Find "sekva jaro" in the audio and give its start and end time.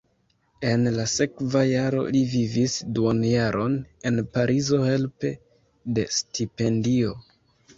1.15-1.99